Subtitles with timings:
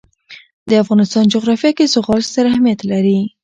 [0.69, 3.19] د افغانستان جغرافیه کې زغال ستر اهمیت لري.